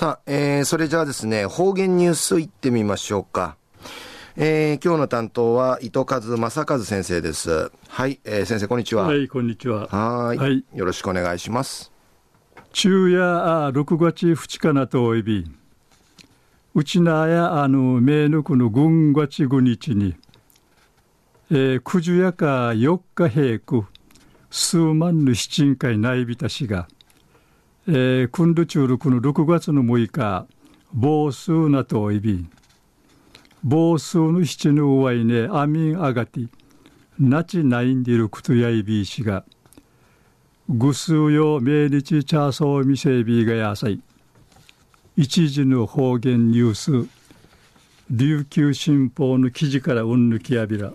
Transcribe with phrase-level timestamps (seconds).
[0.00, 3.58] さあ、えー、それじゃあですね、方言ニュースいってみましょうか。
[4.34, 7.70] えー、今日の担当は糸数正和先生です。
[7.86, 9.04] はい、えー、先生こんにちは。
[9.04, 9.88] はい、こんにちは。
[9.88, 11.92] はいはい、よろしくお願いします。
[12.72, 15.44] 昼夜6月2日なとおいび。
[16.74, 20.16] うちなやあの名ぬくの軍月5日に、
[21.50, 23.84] えー、九十夜か4日平区
[24.48, 26.88] 数万の七人会内びたしが、
[27.92, 30.46] えー、クンドチュールクの6月の6日、
[30.92, 32.46] 暴数なといび、
[33.64, 36.48] 暴数の七のうわいね、アミンアガティ、
[37.18, 39.44] ナチナインディルクトヤイビー氏が、
[40.68, 44.00] ぐすうよ命日チャーソーミセビーがやさい、
[45.16, 47.08] 一時の方言ニュース、
[48.08, 50.92] 琉球新報の記事からうんぬきやびら、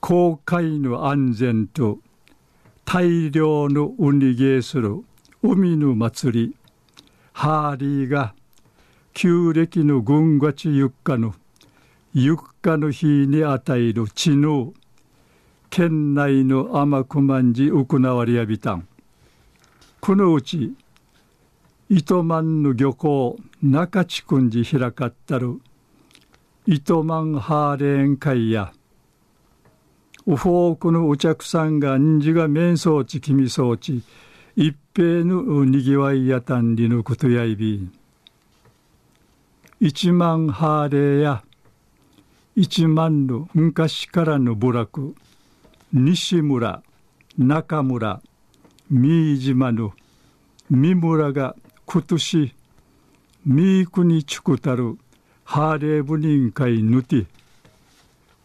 [0.00, 2.00] 公開の安全と、
[2.92, 5.04] 大量のウニゲーする
[5.44, 6.56] 海の祭り
[7.32, 8.34] ハーリーが
[9.12, 11.36] 旧暦の軍月ゆっかの
[12.14, 14.74] ゆっかの日に与える知能
[15.70, 18.88] 県内の天熊んじ行われやびたん。
[20.00, 20.74] このうち
[21.88, 25.60] 糸満の漁港中地区じ開かったる
[26.66, 28.72] 糸満ハーレーン会や
[30.30, 34.04] ウフォークのお客さんがんじが面相ち君装置
[34.54, 37.90] 一平のにぎわいやたんりのことやいび
[39.80, 41.42] 一万ハーレーや
[42.54, 45.16] 一万の昔からの部落
[45.92, 46.84] 西村
[47.36, 48.22] 中村
[48.88, 49.94] 三島の
[50.70, 51.56] 三村が
[51.86, 52.54] 今年
[53.44, 54.96] 三国地区たる
[55.42, 57.26] ハーレー部人会ぬて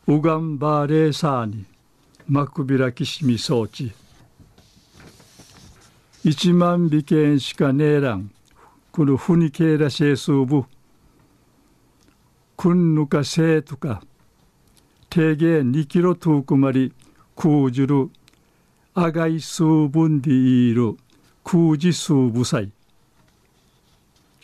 [0.08, 1.68] ウガンバーレーサーに
[2.28, 3.94] マクビラキシミ装置
[6.24, 8.32] 一万美券しかねえらん。
[8.92, 10.66] このフニケーラシェスーブ
[12.58, 14.02] くんぬかせいとか。
[15.12, 16.94] 定芸2キロ遠くまり。
[17.36, 18.10] 空じる
[18.96, 20.96] あがい数分でいる
[21.44, 22.72] 空じ数部祭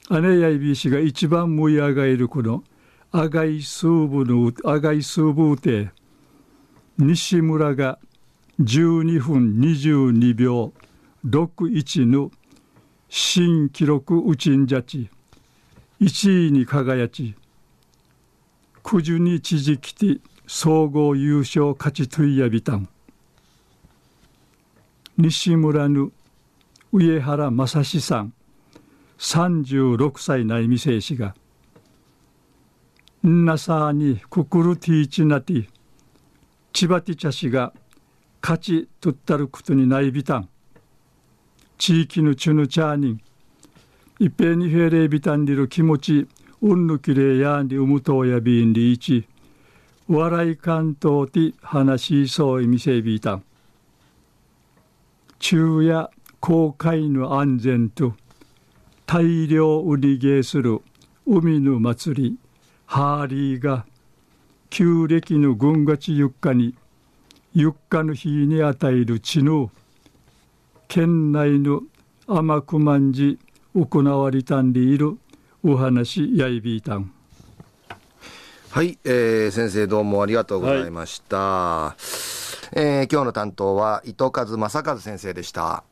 [0.09, 2.63] 姉やいびしが一番むいあがいるこの
[3.11, 5.89] 赤い数部の赤い数部て。
[6.97, 7.99] 西村が
[8.59, 10.73] 12分22秒
[11.25, 12.31] 61の
[13.09, 15.09] 新記録うちんじゃち。
[15.99, 17.35] 1位に輝き。
[18.83, 22.87] 九十に知事きて総合優勝勝ちといやびたん。
[25.17, 26.11] 西村の
[26.91, 28.33] 上原正史さん。
[29.17, 31.35] 36歳内未成氏が。
[33.25, 35.67] んなさにくくるティーチナティ。
[36.73, 37.73] 千葉ティチャ氏が
[38.41, 40.49] 勝ちとったることにないびたん
[41.77, 43.21] 地域のチュヌチャーニン。
[44.19, 46.27] 一平に平礼びたんりる気持ち
[46.61, 49.27] うんぬきれやんりうむとうやびんりいち。
[50.07, 53.43] 笑い関東て話しそういみせびたん
[55.39, 56.09] 昼夜
[56.39, 58.13] 公開の安全と
[59.05, 60.81] 大量売りゲーする
[61.25, 62.37] 海の祭り
[62.85, 63.85] ハーリーが
[64.71, 66.73] 旧暦の軍月ゆっかに
[67.53, 69.69] ゆっかの日に与える知能
[70.87, 71.81] 県内の
[72.25, 73.37] 天熊んじ
[73.75, 75.17] 行われたんでいる
[75.61, 77.11] お話やいびいたん。
[78.69, 85.83] はい、えー、先生どうもありがとうございました、はい、えー、今日の担当は糸数正和先生でした